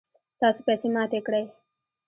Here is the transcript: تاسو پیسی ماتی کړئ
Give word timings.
تاسو 0.39 0.59
پیسی 0.67 0.87
ماتی 0.95 1.19
کړئ 1.25 1.43